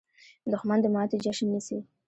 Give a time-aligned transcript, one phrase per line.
[0.51, 1.77] دښمن د ماتې جشن نیسي